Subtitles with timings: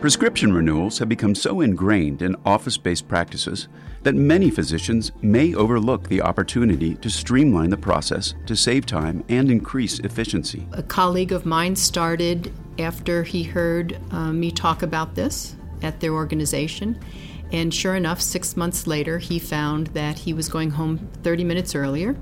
[0.00, 3.66] Prescription renewals have become so ingrained in office based practices
[4.02, 9.50] that many physicians may overlook the opportunity to streamline the process to save time and
[9.50, 10.68] increase efficiency.
[10.72, 16.12] A colleague of mine started after he heard uh, me talk about this at their
[16.12, 17.00] organization.
[17.50, 21.74] And sure enough, six months later, he found that he was going home 30 minutes
[21.74, 22.14] earlier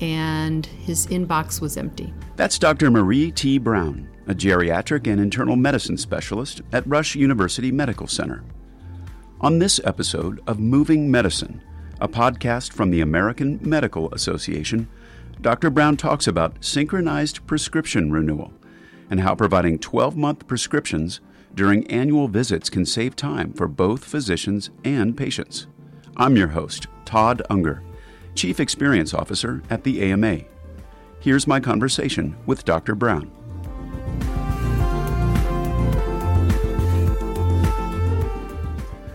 [0.00, 2.12] and his inbox was empty.
[2.36, 2.90] That's Dr.
[2.90, 3.58] Marie T.
[3.58, 8.44] Brown, a geriatric and internal medicine specialist at Rush University Medical Center.
[9.40, 11.60] On this episode of Moving Medicine,
[12.00, 14.88] a podcast from the American Medical Association,
[15.40, 15.70] Dr.
[15.70, 18.52] Brown talks about synchronized prescription renewal
[19.10, 21.20] and how providing 12 month prescriptions
[21.54, 25.66] during annual visits can save time for both physicians and patients.
[26.16, 27.82] I'm your host, Todd Unger,
[28.36, 30.40] Chief Experience Officer at the AMA.
[31.20, 32.94] Here's my conversation with Dr.
[32.94, 33.32] Brown.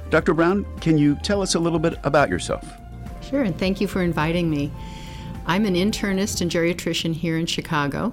[0.09, 0.33] Dr.
[0.33, 2.67] Brown, can you tell us a little bit about yourself?
[3.21, 4.69] Sure, and thank you for inviting me.
[5.45, 8.11] I'm an internist and geriatrician here in Chicago,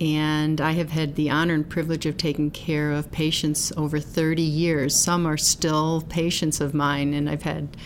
[0.00, 4.42] and I have had the honor and privilege of taking care of patients over 30
[4.42, 4.94] years.
[4.94, 7.76] Some are still patients of mine, and I've had,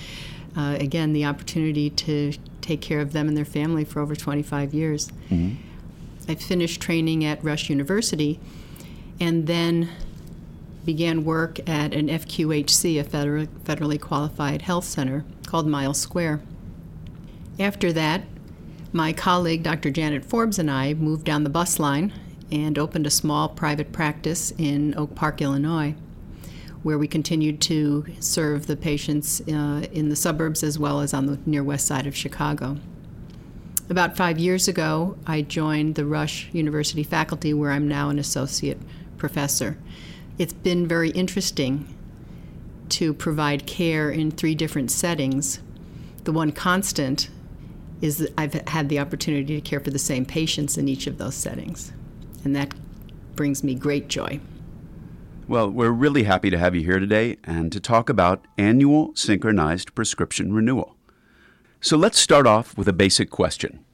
[0.57, 4.75] uh, again, the opportunity to take care of them and their family for over 25
[4.75, 5.09] years.
[5.31, 5.57] Mm-hmm.
[6.29, 8.41] I finished training at Rush University
[9.21, 9.91] and then
[10.85, 16.41] began work at an FQHC, a federal, federally qualified health center called Miles Square.
[17.59, 18.23] After that,
[18.93, 19.91] my colleague, Dr.
[19.91, 22.13] Janet Forbes, and I moved down the bus line
[22.51, 25.95] and opened a small private practice in Oak Park, Illinois,
[26.87, 31.27] where we continued to serve the patients uh, in the suburbs as well as on
[31.27, 32.77] the near west side of Chicago.
[33.91, 38.79] About five years ago, I joined the Rush University faculty, where I'm now an associate
[39.17, 39.77] professor
[40.39, 41.93] it's been very interesting
[42.91, 45.61] to provide care in three different settings.
[46.23, 47.31] The one constant
[48.01, 51.19] is that I've had the opportunity to care for the same patients in each of
[51.19, 51.93] those settings,
[52.45, 52.75] and that
[53.35, 54.39] brings me great joy.
[55.49, 59.95] Well, we're really happy to have you here today and to talk about annual synchronized
[59.95, 60.97] prescription renewal.
[61.81, 63.85] So let's start off with a basic question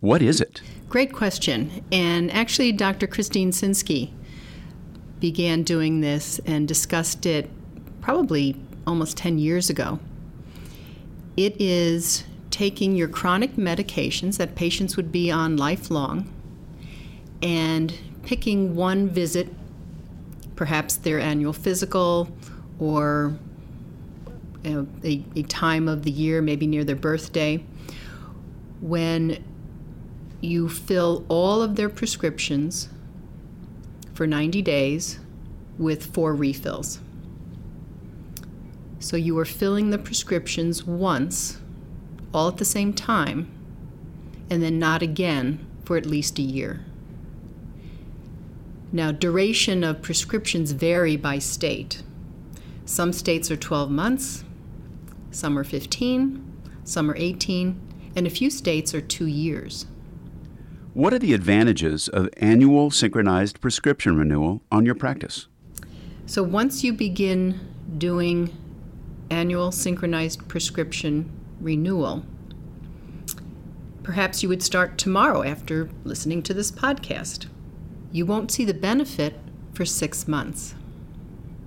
[0.00, 0.60] What is it?
[0.90, 1.82] Great question.
[1.90, 3.06] And actually, Dr.
[3.06, 4.12] Christine Sinsky
[5.18, 7.48] began doing this and discussed it
[8.02, 9.98] probably almost 10 years ago.
[11.38, 16.30] It is taking your chronic medications that patients would be on lifelong
[17.40, 17.94] and
[18.24, 19.48] picking one visit,
[20.62, 22.28] perhaps their annual physical
[22.78, 23.36] or
[24.64, 27.56] a, a, time of the year, maybe near their birthday,
[28.80, 29.42] when
[30.40, 32.90] you fill all of their prescriptions
[34.14, 35.18] for 90 days
[35.78, 37.00] with four refills.
[39.00, 41.58] So you are filling the prescriptions once,
[42.32, 43.50] all at the same time,
[44.48, 46.84] and then not again for at least a year.
[48.94, 52.02] Now, duration of prescriptions vary by state.
[52.84, 54.44] Some states are 12 months,
[55.30, 56.44] some are 15,
[56.84, 57.80] some are 18,
[58.14, 59.86] and a few states are two years.
[60.92, 65.46] What are the advantages of annual synchronized prescription renewal on your practice?
[66.26, 67.60] So, once you begin
[67.96, 68.54] doing
[69.30, 71.30] annual synchronized prescription
[71.62, 72.26] renewal,
[74.02, 77.46] perhaps you would start tomorrow after listening to this podcast.
[78.12, 79.34] You won't see the benefit
[79.72, 80.74] for six months.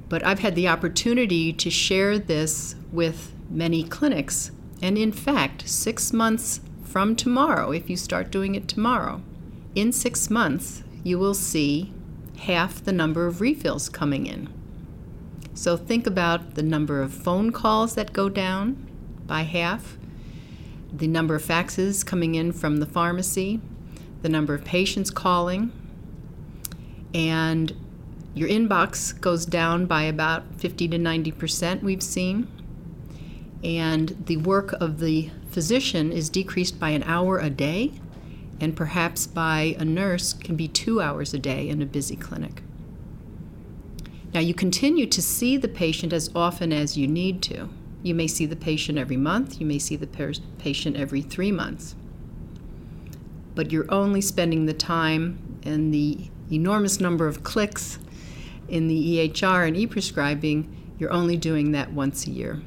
[0.07, 4.51] But I've had the opportunity to share this with many clinics,
[4.81, 9.23] and in fact, six months from tomorrow, if you start doing it tomorrow,
[9.73, 11.91] in six months, you will see
[12.37, 14.47] half the number of refills coming in.
[15.55, 18.87] So think about the number of phone calls that go down
[19.25, 19.97] by half,
[20.93, 23.61] the number of faxes coming in from the pharmacy,
[24.21, 25.71] the number of patients calling,
[27.13, 27.73] and
[28.33, 32.47] your inbox goes down by about 50 to 90 percent, we've seen.
[33.63, 37.93] And the work of the physician is decreased by an hour a day,
[38.59, 42.61] and perhaps by a nurse can be two hours a day in a busy clinic.
[44.33, 47.69] Now, you continue to see the patient as often as you need to.
[48.03, 50.07] You may see the patient every month, you may see the
[50.59, 51.95] patient every three months.
[53.55, 57.99] But you're only spending the time and the enormous number of clicks
[58.67, 62.61] in the EHR and e prescribing, you're only doing that once a year.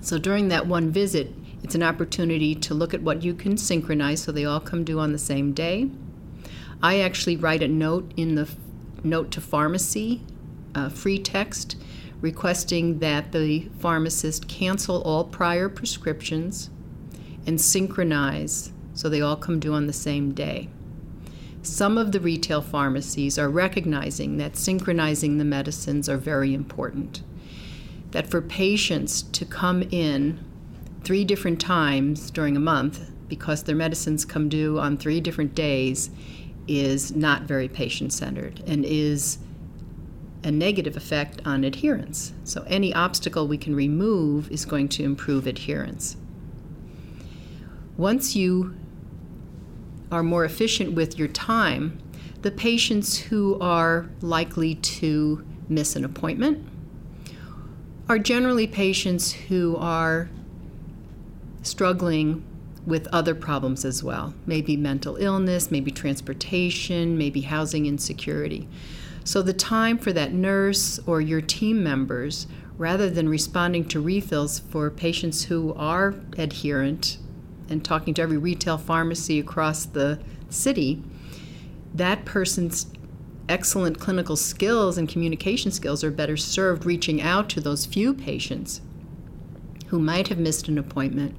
[0.00, 1.32] So during that one visit,
[1.62, 5.00] it's an opportunity to look at what you can synchronize so they all come due
[5.00, 5.90] on the same day.
[6.82, 8.48] I actually write a note in the
[9.02, 10.22] note to pharmacy
[10.74, 11.76] a free text
[12.20, 16.70] requesting that the pharmacist cancel all prior prescriptions
[17.46, 20.68] and synchronize so they all come due on the same day.
[21.66, 27.24] Some of the retail pharmacies are recognizing that synchronizing the medicines are very important.
[28.12, 30.38] That for patients to come in
[31.02, 36.10] three different times during a month because their medicines come due on three different days
[36.68, 39.38] is not very patient centered and is
[40.44, 42.32] a negative effect on adherence.
[42.44, 46.16] So, any obstacle we can remove is going to improve adherence.
[47.96, 48.76] Once you
[50.10, 51.98] are more efficient with your time,
[52.42, 56.66] the patients who are likely to miss an appointment
[58.08, 60.28] are generally patients who are
[61.62, 62.44] struggling
[62.86, 68.68] with other problems as well maybe mental illness, maybe transportation, maybe housing insecurity.
[69.24, 72.46] So the time for that nurse or your team members,
[72.78, 77.18] rather than responding to refills for patients who are adherent
[77.68, 80.18] and talking to every retail pharmacy across the
[80.48, 81.02] city,
[81.94, 82.86] that person's
[83.48, 88.80] excellent clinical skills and communication skills are better served reaching out to those few patients
[89.88, 91.34] who might have missed an appointment,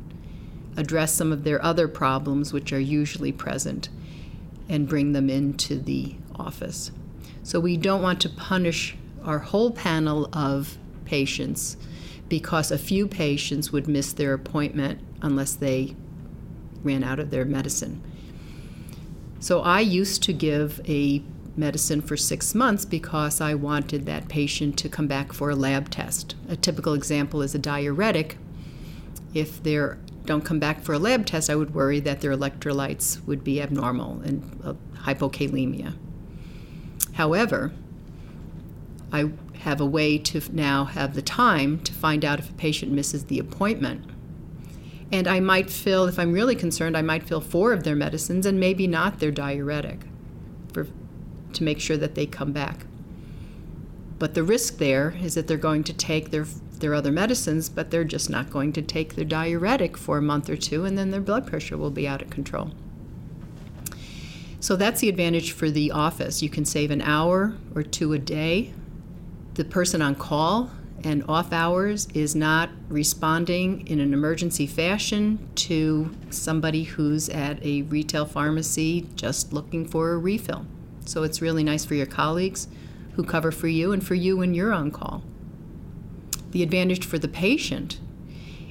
[0.77, 3.89] address some of their other problems, which are usually present,
[4.69, 6.91] and bring them into the office.
[7.43, 11.77] So we don't want to punish our whole panel of patients
[12.29, 15.95] because a few patients would miss their appointment unless they
[16.87, 18.01] ran out of their medicine.
[19.39, 21.21] So I used to give a
[21.55, 25.89] medicine for six months because I wanted that patient to come back for a lab
[25.89, 26.35] test.
[26.49, 28.37] A typical example is a diuretic.
[29.33, 29.77] If they
[30.25, 33.61] don't come back for a lab test, I would worry that their electrolytes would be
[33.61, 34.73] abnormal and uh,
[35.03, 35.95] hypokalemia.
[37.13, 37.71] However,
[39.11, 42.91] I have a way to now have the time to find out if a patient
[42.91, 44.05] misses the appointment
[45.11, 48.45] and I might fill, if I'm really concerned, I might fill four of their medicines
[48.45, 50.01] and maybe not their diuretic
[50.73, 50.87] for,
[51.53, 52.85] to make sure that they come back.
[54.19, 56.45] But the risk there is that they're going to take their,
[56.79, 60.49] their other medicines, but they're just not going to take their diuretic for a month
[60.49, 62.71] or two, and then their blood pressure will be out of control.
[64.59, 66.41] So that's the advantage for the office.
[66.41, 68.73] You can save an hour or two a day.
[69.53, 70.71] The person on call
[71.03, 77.83] and off hours is not responding in an emergency fashion to somebody who's at a
[77.83, 80.65] retail pharmacy just looking for a refill.
[81.05, 82.67] So it's really nice for your colleagues
[83.13, 85.23] who cover for you and for you when you're on call.
[86.51, 87.99] The advantage for the patient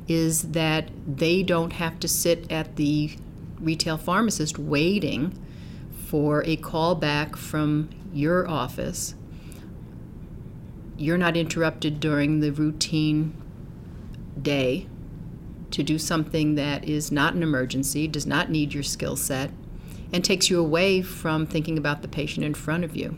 [0.09, 3.17] is that they don't have to sit at the
[3.59, 5.37] retail pharmacist waiting
[6.07, 9.15] for a call back from your office
[10.99, 13.35] you're not interrupted during the routine
[14.41, 14.87] day
[15.71, 19.51] to do something that is not an emergency, does not need your skill set,
[20.13, 23.17] and takes you away from thinking about the patient in front of you.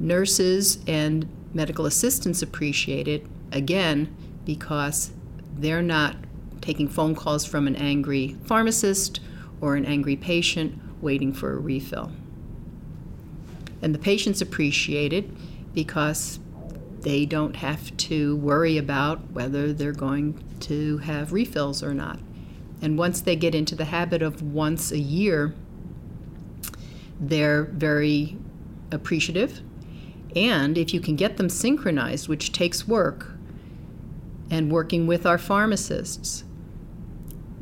[0.00, 4.14] Nurses and medical assistants appreciate it, again,
[4.44, 5.12] because
[5.56, 6.16] they're not
[6.60, 9.20] taking phone calls from an angry pharmacist
[9.60, 12.10] or an angry patient waiting for a refill.
[13.82, 15.28] And the patients appreciate it
[15.74, 16.38] because
[17.00, 22.18] they don't have to worry about whether they're going to have refills or not.
[22.80, 25.54] And once they get into the habit of once a year,
[27.20, 28.38] they're very
[28.90, 29.60] appreciative.
[30.34, 33.32] And if you can get them synchronized, which takes work,
[34.50, 36.44] and working with our pharmacists,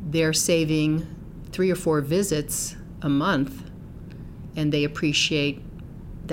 [0.09, 1.07] they're saving
[1.51, 3.69] three or four visits a month,
[4.55, 5.61] and they appreciate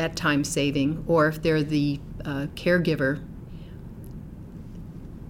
[0.00, 3.22] that time saving, or if they're the uh, caregiver,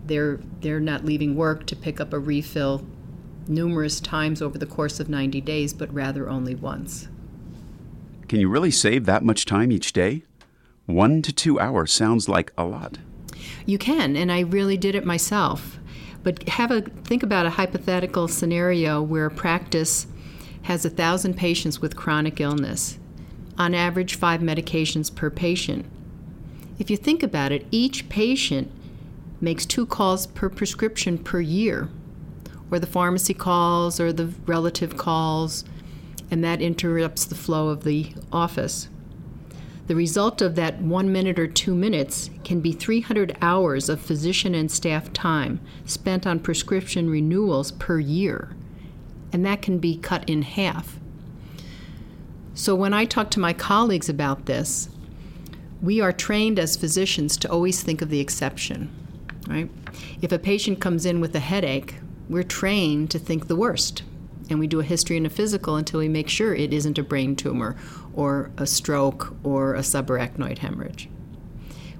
[0.06, 2.86] they're they're not leaving work to pick up a refill
[3.48, 7.08] numerous times over the course of 90 days, but rather only once.
[8.28, 10.22] Can you really save that much time each day?
[10.86, 12.98] One to two hours sounds like a lot.
[13.66, 15.80] You can, and I really did it myself.
[16.22, 20.06] But have a think about a hypothetical scenario where a practice
[20.62, 22.99] has a thousand patients with chronic illness
[23.60, 25.84] on average five medications per patient.
[26.78, 28.72] If you think about it, each patient
[29.38, 31.90] makes two calls per prescription per year,
[32.70, 35.64] or the pharmacy calls or the relative calls,
[36.30, 38.88] and that interrupts the flow of the office.
[39.88, 44.54] The result of that one minute or two minutes can be 300 hours of physician
[44.54, 48.56] and staff time spent on prescription renewals per year,
[49.34, 50.99] and that can be cut in half.
[52.54, 54.88] So when I talk to my colleagues about this,
[55.80, 58.90] we are trained as physicians to always think of the exception,
[59.48, 59.70] right?
[60.20, 61.96] If a patient comes in with a headache,
[62.28, 64.02] we're trained to think the worst.
[64.50, 67.04] And we do a history and a physical until we make sure it isn't a
[67.04, 67.76] brain tumor
[68.12, 71.08] or a stroke or a subarachnoid hemorrhage.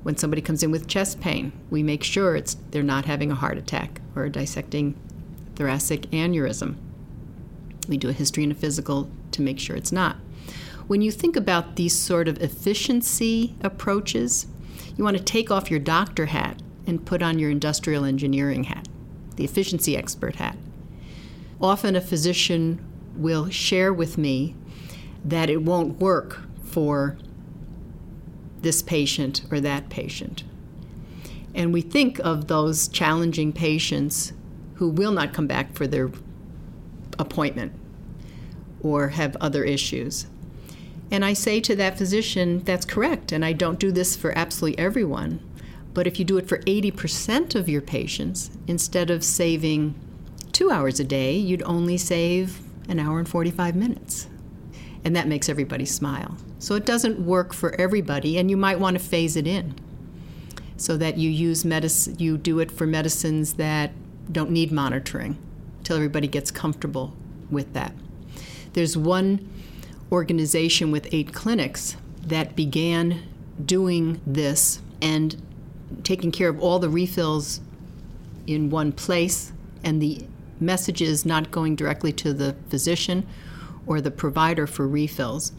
[0.02, 3.36] When somebody comes in with chest pain, we make sure it's, they're not having a
[3.36, 4.98] heart attack or a dissecting
[5.54, 6.76] thoracic aneurysm.
[7.86, 10.16] We do a history and a physical to make sure it's not.
[10.90, 14.48] When you think about these sort of efficiency approaches,
[14.96, 18.88] you want to take off your doctor hat and put on your industrial engineering hat,
[19.36, 20.56] the efficiency expert hat.
[21.60, 24.56] Often a physician will share with me
[25.24, 27.16] that it won't work for
[28.60, 30.42] this patient or that patient.
[31.54, 34.32] And we think of those challenging patients
[34.74, 36.10] who will not come back for their
[37.16, 37.74] appointment
[38.82, 40.26] or have other issues.
[41.10, 44.78] And I say to that physician, that's correct, and I don't do this for absolutely
[44.78, 45.40] everyone.
[45.92, 49.94] But if you do it for 80% of your patients, instead of saving
[50.52, 54.28] two hours a day, you'd only save an hour and 45 minutes.
[55.04, 56.36] And that makes everybody smile.
[56.58, 59.74] So it doesn't work for everybody, and you might want to phase it in
[60.76, 63.92] so that you use medicine, you do it for medicines that
[64.30, 65.36] don't need monitoring
[65.82, 67.14] till everybody gets comfortable
[67.50, 67.92] with that.
[68.72, 69.48] There's one
[70.12, 73.22] organization with eight clinics that began
[73.64, 75.40] doing this and
[76.02, 77.60] taking care of all the refills
[78.46, 79.52] in one place
[79.82, 80.24] and the
[80.58, 83.26] messages not going directly to the physician
[83.86, 85.52] or the provider for refills.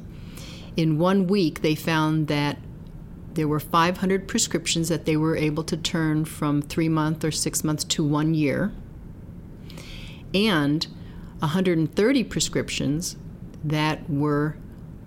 [0.77, 2.57] In one week, they found that
[3.33, 7.63] there were 500 prescriptions that they were able to turn from three months or six
[7.63, 8.71] months to one year,
[10.33, 10.87] and
[11.39, 13.15] 130 prescriptions
[13.63, 14.57] that were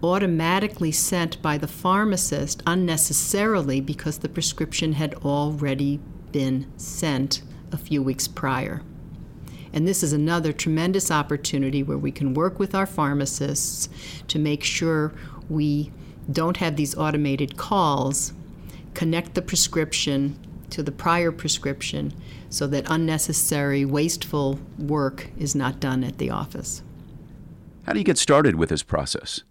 [0.03, 5.99] automatically sent by the pharmacist unnecessarily because the prescription had already
[6.31, 7.43] been sent
[7.73, 8.83] a few weeks prior.
[9.73, 13.89] And this is another tremendous opportunity where we can work with our pharmacists
[14.29, 15.13] to make sure
[15.49, 15.91] we
[16.31, 18.33] don't have these automated calls,
[18.95, 20.39] connect the prescription
[20.71, 22.13] to the prior prescription
[22.51, 26.83] so that unnecessary, wasteful work is not done at the office.
[27.87, 29.43] How do you get started with this process?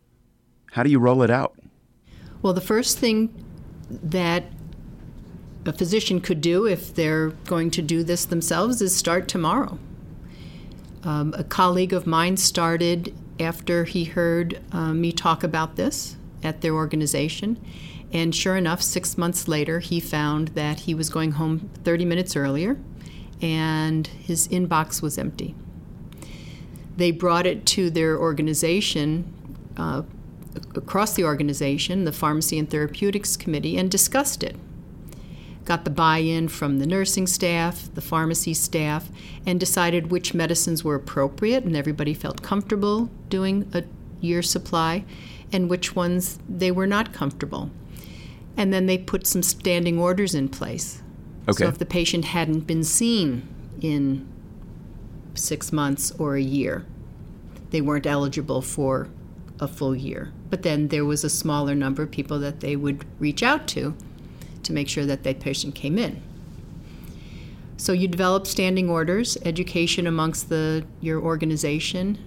[0.71, 1.55] How do you roll it out?
[2.41, 3.45] Well, the first thing
[3.89, 4.45] that
[5.65, 9.77] a physician could do if they're going to do this themselves is start tomorrow.
[11.03, 16.61] Um, a colleague of mine started after he heard uh, me talk about this at
[16.61, 17.63] their organization.
[18.11, 22.35] And sure enough, six months later, he found that he was going home 30 minutes
[22.35, 22.77] earlier
[23.41, 25.55] and his inbox was empty.
[26.97, 29.33] They brought it to their organization,
[29.77, 30.03] uh,
[30.75, 34.55] across the organization, the Pharmacy and Therapeutics Committee, and discussed it
[35.65, 39.09] got the buy in from the nursing staff, the pharmacy staff,
[39.45, 43.83] and decided which medicines were appropriate and everybody felt comfortable doing a
[44.21, 45.05] year supply,
[45.51, 47.69] and which ones they were not comfortable.
[48.55, 51.01] And then they put some standing orders in place.
[51.47, 51.63] Okay.
[51.63, 53.47] So if the patient hadn't been seen
[53.81, 54.27] in
[55.33, 56.85] six months or a year,
[57.71, 59.09] they weren't eligible for
[59.59, 60.31] a full year.
[60.49, 63.95] But then there was a smaller number of people that they would reach out to
[64.63, 66.21] to make sure that that patient came in.
[67.77, 72.17] So you develop standing orders, education amongst the your organization,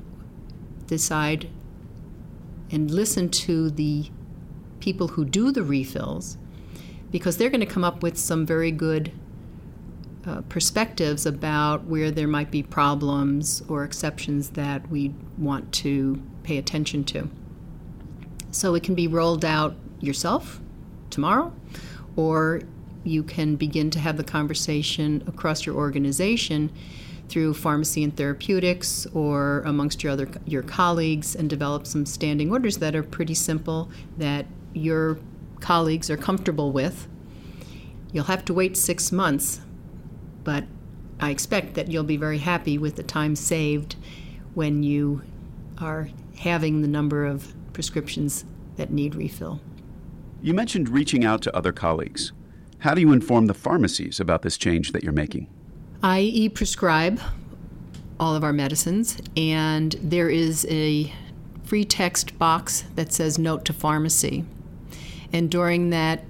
[0.87, 1.49] decide
[2.71, 4.11] and listen to the
[4.81, 6.37] people who do the refills
[7.11, 9.13] because they're going to come up with some very good
[10.27, 16.59] uh, perspectives about where there might be problems or exceptions that we want to pay
[16.59, 17.31] attention to.
[18.51, 20.61] So it can be rolled out yourself
[21.11, 21.53] tomorrow
[22.17, 22.63] or
[23.05, 26.73] you can begin to have the conversation across your organization
[27.29, 32.79] through pharmacy and therapeutics or amongst your other your colleagues and develop some standing orders
[32.79, 35.19] that are pretty simple that your
[35.61, 37.09] colleagues are comfortable with.
[38.13, 39.61] You'll have to wait 6 months,
[40.47, 40.65] but
[41.19, 43.97] I expect that you'll be very happy with the time saved
[44.55, 45.23] when you
[45.79, 48.45] are having the number of prescriptions
[48.77, 49.61] that need refill.
[50.41, 52.33] You mentioned reaching out to other colleagues.
[52.79, 55.49] How do you inform the pharmacies about this change that you're making?
[56.01, 57.21] I e prescribe
[58.21, 61.13] all of our medicines, and there is a
[61.65, 64.45] free text box that says Note to Pharmacy.
[65.33, 66.23] And during that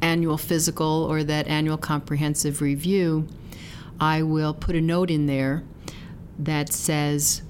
[0.00, 3.28] annual physical or that annual comprehensive review,
[4.00, 5.62] I will put a note in there
[6.38, 7.42] that says,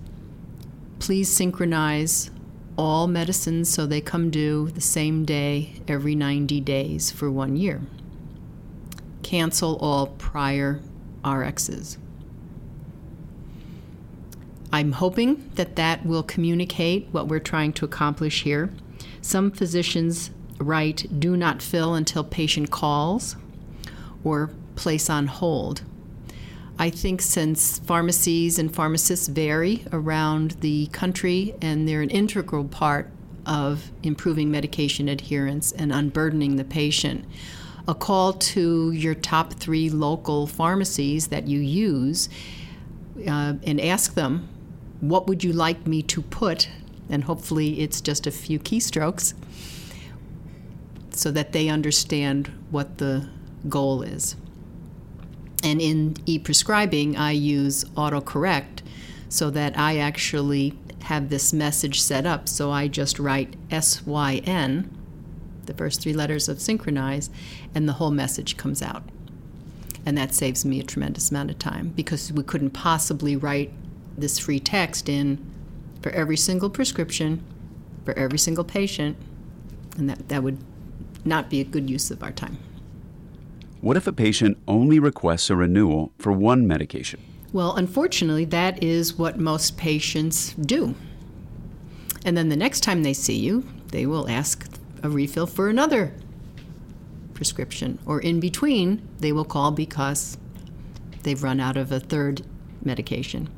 [0.98, 2.30] please synchronize
[2.76, 7.82] all medicines so they come due the same day every 90 days for one year.
[9.22, 10.80] Cancel all prior
[11.24, 11.98] RXs.
[14.72, 18.72] I'm hoping that that will communicate what we're trying to accomplish here.
[19.20, 23.36] Some physicians write do not fill until patient calls
[24.24, 25.82] or place on hold.
[26.80, 33.10] I think since pharmacies and pharmacists vary around the country and they're an integral part
[33.44, 37.26] of improving medication adherence and unburdening the patient,
[37.86, 42.30] a call to your top three local pharmacies that you use
[43.28, 44.48] uh, and ask them
[45.00, 46.70] what would you like me to put?
[47.10, 49.34] And hopefully it's just a few keystrokes
[51.10, 53.28] so that they understand what the
[53.68, 54.34] goal is.
[55.62, 58.80] And in e prescribing, I use autocorrect
[59.28, 62.48] so that I actually have this message set up.
[62.48, 64.90] So I just write SYN,
[65.66, 67.30] the first three letters of synchronize,
[67.74, 69.02] and the whole message comes out.
[70.06, 73.70] And that saves me a tremendous amount of time because we couldn't possibly write
[74.16, 75.38] this free text in
[76.02, 77.44] for every single prescription,
[78.04, 79.16] for every single patient,
[79.96, 80.58] and that, that would
[81.24, 82.58] not be a good use of our time.
[83.80, 87.18] What if a patient only requests a renewal for one medication?
[87.50, 90.94] Well, unfortunately, that is what most patients do.
[92.24, 94.66] And then the next time they see you, they will ask
[95.02, 96.12] a refill for another
[97.32, 97.98] prescription.
[98.04, 100.36] Or in between, they will call because
[101.22, 102.42] they've run out of a third
[102.84, 103.48] medication.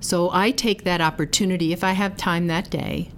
[0.00, 3.12] So I take that opportunity, if I have time that day,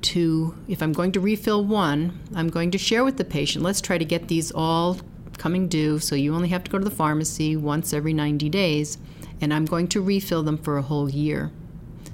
[0.00, 3.82] to, if I'm going to refill one, I'm going to share with the patient, let's
[3.82, 4.96] try to get these all
[5.40, 5.98] coming due.
[5.98, 8.98] So you only have to go to the pharmacy once every 90 days,
[9.40, 11.50] and I'm going to refill them for a whole year.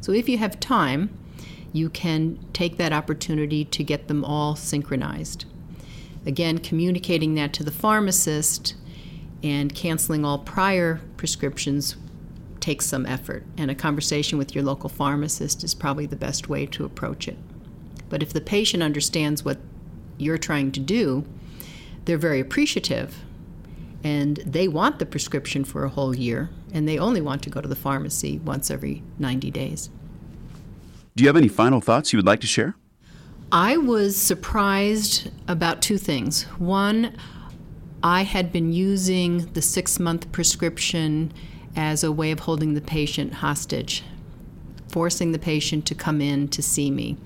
[0.01, 1.11] So if you have time,
[1.73, 5.45] you can take that opportunity to get them all synchronized.
[6.25, 8.75] Again, communicating that to the pharmacist
[9.43, 11.97] and canceling all prior prescriptions
[12.61, 16.65] takes some effort, and a conversation with your local pharmacist is probably the best way
[16.67, 17.39] to approach it.
[18.09, 19.59] But if the patient understands what
[20.17, 21.25] you're trying to do,
[22.07, 23.17] they're very appreciative
[24.03, 27.61] and they want the prescription for a whole year and they only want to go
[27.61, 29.91] to the pharmacy once every 90 days.
[31.15, 32.77] Do you have any final thoughts you would like to share?
[33.51, 36.45] I was surprised about two things.
[36.59, 37.17] One,
[38.03, 41.33] I had been using the six month prescription
[41.75, 44.03] as a way of holding the patient hostage,
[44.89, 47.17] forcing the patient to come in to see me.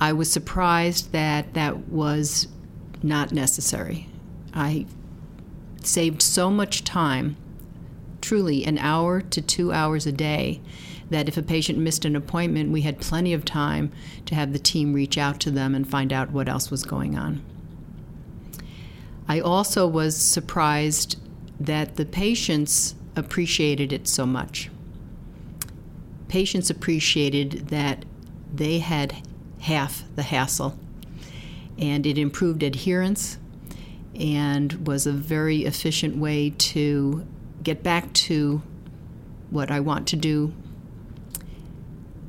[0.00, 2.48] I was surprised that that was
[3.02, 4.08] not necessary.
[4.52, 4.86] I
[5.82, 7.36] saved so much time,
[8.20, 10.60] truly an hour to two hours a day,
[11.10, 13.90] that if a patient missed an appointment, we had plenty of time
[14.26, 17.16] to have the team reach out to them and find out what else was going
[17.16, 17.42] on.
[19.26, 21.18] I also was surprised
[21.60, 24.70] that the patients appreciated it so much.
[26.28, 28.04] Patients appreciated that
[28.52, 29.22] they had
[29.60, 30.78] half the hassle,
[31.78, 33.38] and it improved adherence
[34.18, 37.26] and was a very efficient way to
[37.62, 38.62] get back to
[39.50, 40.52] what I want to do.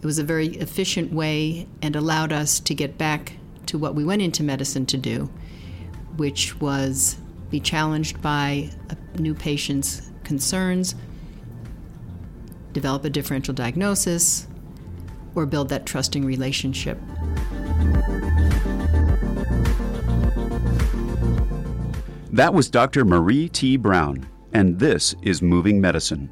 [0.02, 3.34] It was a very efficient way and allowed us to get back
[3.66, 5.30] to what we went into medicine to do,
[6.16, 7.18] which was
[7.50, 10.96] be challenged by a new patient's concerns,
[12.72, 14.48] develop a differential diagnosis,
[15.36, 17.00] or build that trusting relationship.
[22.32, 23.06] That was Dr.
[23.06, 23.76] Marie T.
[23.76, 26.30] Brown, and this is Moving Medicine.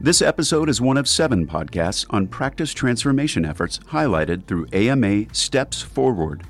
[0.00, 5.82] This episode is one of seven podcasts on practice transformation efforts highlighted through AMA Steps
[5.82, 6.44] Forward.